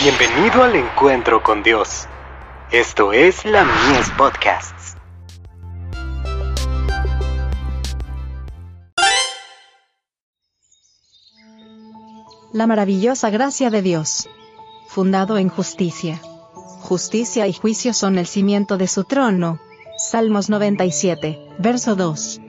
Bienvenido 0.00 0.62
al 0.62 0.76
encuentro 0.76 1.42
con 1.42 1.64
Dios. 1.64 2.06
Esto 2.70 3.12
es 3.12 3.44
la 3.44 3.64
Mies 3.64 4.08
Podcasts. 4.16 4.96
La 12.52 12.68
maravillosa 12.68 13.30
gracia 13.30 13.70
de 13.70 13.82
Dios. 13.82 14.28
Fundado 14.86 15.36
en 15.36 15.48
justicia. 15.48 16.20
Justicia 16.80 17.48
y 17.48 17.52
juicio 17.52 17.92
son 17.92 18.18
el 18.18 18.28
cimiento 18.28 18.76
de 18.76 18.86
su 18.86 19.02
trono. 19.02 19.58
Salmos 19.96 20.48
97, 20.48 21.40
verso 21.58 21.96
2. 21.96 22.40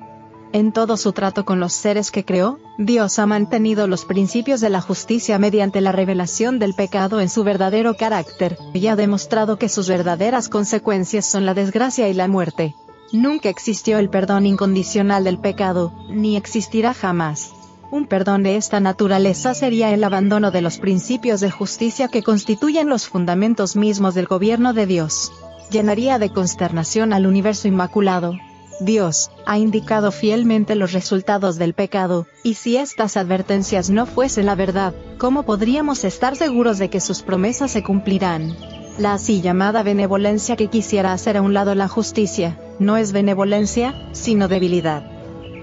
En 0.52 0.72
todo 0.72 0.98
su 0.98 1.12
trato 1.12 1.46
con 1.46 1.60
los 1.60 1.74
seres 1.74 2.10
que 2.10 2.26
creó, 2.26 2.58
Dios 2.80 3.20
ha 3.20 3.28
mantenido 3.28 3.86
los 3.86 4.06
principios 4.06 4.62
de 4.62 4.72
la 4.72 4.82
justicia 4.82 5.38
mediante 5.38 5.80
la 5.80 5.92
revelación 5.92 6.58
del 6.58 6.74
pecado 6.74 7.20
en 7.20 7.30
su 7.30 7.44
verdadero 7.44 7.96
carácter, 7.96 8.58
y 8.74 8.88
ha 8.88 8.96
demostrado 8.96 9.60
que 9.60 9.70
sus 9.70 9.88
verdaderas 9.88 10.50
consecuencias 10.50 11.28
son 11.28 11.46
la 11.46 11.54
desgracia 11.54 12.10
y 12.10 12.16
la 12.16 12.28
muerte. 12.28 12.74
Nunca 13.12 13.50
existió 13.50 14.00
el 14.00 14.10
perdón 14.10 14.48
incondicional 14.48 15.24
del 15.24 15.38
pecado, 15.38 15.94
ni 16.10 16.36
existirá 16.36 16.96
jamás. 16.96 17.52
Un 17.92 18.08
perdón 18.08 18.42
de 18.42 18.56
esta 18.56 18.80
naturaleza 18.80 19.54
sería 19.54 19.92
el 19.94 20.04
abandono 20.04 20.50
de 20.50 20.62
los 20.62 20.80
principios 20.80 21.42
de 21.42 21.52
justicia 21.52 22.08
que 22.08 22.24
constituyen 22.24 22.90
los 22.90 23.08
fundamentos 23.08 23.76
mismos 23.76 24.16
del 24.16 24.26
gobierno 24.26 24.74
de 24.74 24.88
Dios. 24.88 25.32
Llenaría 25.70 26.18
de 26.18 26.32
consternación 26.32 27.14
al 27.14 27.28
universo 27.28 27.68
inmaculado, 27.68 28.34
Dios, 28.80 29.30
ha 29.46 29.58
indicado 29.58 30.12
fielmente 30.12 30.76
los 30.76 30.94
resultados 30.94 31.58
del 31.58 31.74
pecado, 31.74 32.28
y 32.44 32.54
si 32.54 32.78
estas 32.78 33.18
advertencias 33.18 33.90
no 33.90 34.06
fuesen 34.06 34.46
la 34.46 34.56
verdad, 34.56 34.94
¿cómo 35.18 35.44
podríamos 35.44 36.04
estar 36.04 36.36
seguros 36.36 36.78
de 36.78 36.90
que 36.90 37.02
sus 37.02 37.22
promesas 37.22 37.72
se 37.72 37.84
cumplirán? 37.84 38.56
La 38.98 39.14
así 39.14 39.42
llamada 39.42 39.84
benevolencia 39.84 40.56
que 40.56 40.68
quisiera 40.68 41.14
hacer 41.14 41.38
a 41.38 41.42
un 41.42 41.54
lado 41.54 41.76
la 41.76 41.88
justicia, 41.88 42.58
no 42.80 42.98
es 42.98 43.12
benevolencia, 43.12 43.96
sino 44.14 44.48
debilidad. 44.48 45.04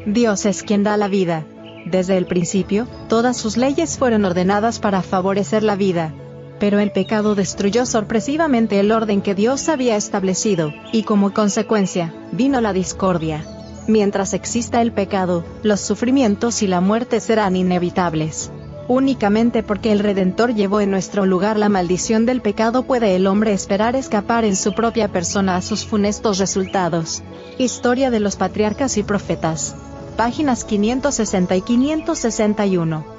Dios 0.07 0.47
es 0.47 0.63
quien 0.63 0.83
da 0.83 0.97
la 0.97 1.09
vida. 1.09 1.45
Desde 1.87 2.17
el 2.17 2.27
principio, 2.27 2.87
todas 3.09 3.37
sus 3.37 3.57
leyes 3.57 3.97
fueron 3.97 4.25
ordenadas 4.25 4.79
para 4.79 5.03
favorecer 5.03 5.63
la 5.63 5.77
vida, 5.77 6.15
pero 6.59 6.79
el 6.79 6.93
pecado 6.93 7.35
destruyó 7.35 7.87
sorpresivamente 7.87 8.81
el 8.81 8.93
orden 8.93 9.23
que 9.23 9.35
Dios 9.35 9.69
había 9.69 9.97
establecido, 9.97 10.73
y 10.93 11.03
como 11.03 11.33
consecuencia, 11.33 12.15
vino 12.33 12.61
la 12.61 12.73
discordia. 12.73 13.45
Mientras 13.87 14.35
exista 14.35 14.83
el 14.83 14.93
pecado, 14.93 15.45
los 15.63 15.81
sufrimientos 15.81 16.63
y 16.63 16.67
la 16.67 16.81
muerte 16.81 17.21
serán 17.21 17.57
inevitables. 17.57 18.51
Únicamente 18.89 19.63
porque 19.63 19.91
el 19.91 19.99
Redentor 19.99 20.55
llevó 20.55 20.81
en 20.81 20.91
nuestro 20.91 21.27
lugar 21.27 21.59
la 21.59 21.69
maldición 21.69 22.25
del 22.25 22.41
pecado 22.41 22.85
puede 22.85 23.17
el 23.17 23.27
hombre 23.27 23.53
esperar 23.53 23.97
escapar 23.97 24.45
en 24.45 24.55
su 24.55 24.75
propia 24.75 25.09
persona 25.09 25.57
a 25.57 25.63
sus 25.63 25.85
funestos 25.85 26.39
resultados. 26.39 27.23
Historia 27.59 28.11
de 28.11 28.21
los 28.21 28.37
Patriarcas 28.37 28.97
y 28.97 29.03
Profetas. 29.03 29.75
Páginas 30.17 30.65
560 30.65 31.57
y 31.57 31.61
561 31.63 33.16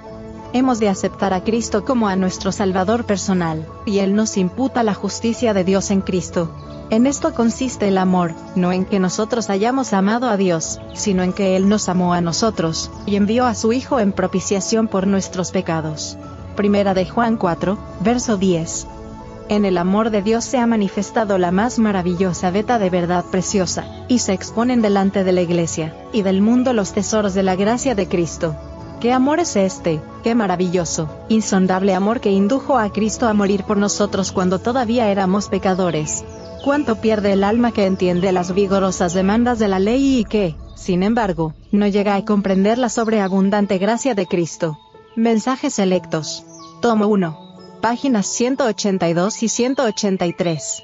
hemos 0.53 0.79
de 0.79 0.89
aceptar 0.89 1.33
a 1.33 1.43
Cristo 1.43 1.85
como 1.85 2.07
a 2.07 2.15
nuestro 2.15 2.51
Salvador 2.51 3.05
personal, 3.05 3.67
y 3.85 3.99
Él 3.99 4.15
nos 4.15 4.37
imputa 4.37 4.83
la 4.83 4.93
justicia 4.93 5.53
de 5.53 5.63
Dios 5.63 5.91
en 5.91 6.01
Cristo. 6.01 6.51
En 6.89 7.05
esto 7.05 7.33
consiste 7.33 7.89
el 7.89 7.97
amor, 7.97 8.33
no 8.55 8.71
en 8.71 8.85
que 8.85 8.99
nosotros 8.99 9.49
hayamos 9.49 9.91
amado 9.91 10.29
a 10.29 10.37
Dios, 10.37 10.79
sino 10.93 11.21
en 11.23 11.33
que 11.33 11.57
Él 11.57 11.67
nos 11.67 11.89
amó 11.89 12.13
a 12.13 12.21
nosotros, 12.21 12.91
y 13.05 13.17
envió 13.17 13.45
a 13.45 13.55
su 13.55 13.73
Hijo 13.73 13.99
en 13.99 14.13
propiciación 14.13 14.87
por 14.87 15.05
nuestros 15.05 15.51
pecados. 15.51 16.17
Primera 16.55 16.93
de 16.93 17.05
Juan 17.05 17.35
4, 17.35 17.77
verso 17.99 18.37
10. 18.37 18.87
En 19.49 19.63
el 19.63 19.77
amor 19.77 20.09
de 20.09 20.21
Dios 20.21 20.43
se 20.43 20.59
ha 20.59 20.67
manifestado 20.67 21.37
la 21.37 21.51
más 21.51 21.79
maravillosa 21.79 22.51
veta 22.51 22.79
de 22.79 22.89
verdad 22.89 23.23
preciosa, 23.31 23.85
y 24.07 24.19
se 24.19 24.33
exponen 24.33 24.81
delante 24.81 25.23
de 25.23 25.31
la 25.33 25.41
Iglesia, 25.41 25.93
y 26.11 26.21
del 26.21 26.41
mundo 26.41 26.73
los 26.73 26.93
tesoros 26.93 27.33
de 27.33 27.43
la 27.43 27.55
gracia 27.55 27.95
de 27.95 28.07
Cristo. 28.07 28.55
¿Qué 28.99 29.13
amor 29.13 29.39
es 29.39 29.55
este? 29.55 30.01
Qué 30.23 30.33
maravilloso, 30.33 31.07
insondable 31.29 31.93
amor 31.93 32.19
que 32.19 32.31
indujo 32.31 32.79
a 32.79 32.91
Cristo 32.91 33.27
a 33.27 33.33
morir 33.33 33.63
por 33.63 33.77
nosotros 33.77 34.31
cuando 34.31 34.57
todavía 34.57 35.11
éramos 35.11 35.49
pecadores. 35.49 36.25
¿Cuánto 36.65 36.99
pierde 36.99 37.33
el 37.33 37.43
alma 37.43 37.71
que 37.71 37.85
entiende 37.85 38.31
las 38.31 38.55
vigorosas 38.55 39.13
demandas 39.13 39.59
de 39.59 39.67
la 39.67 39.77
ley 39.77 40.17
y 40.17 40.25
que, 40.25 40.55
sin 40.75 41.03
embargo, 41.03 41.53
no 41.71 41.85
llega 41.85 42.15
a 42.15 42.25
comprender 42.25 42.79
la 42.79 42.89
sobreabundante 42.89 43.77
gracia 43.77 44.15
de 44.15 44.25
Cristo? 44.25 44.79
Mensajes 45.15 45.75
selectos. 45.75 46.43
Tomo 46.81 47.05
1. 47.05 47.37
Páginas 47.81 48.25
182 48.25 49.43
y 49.43 49.47
183. 49.47 50.83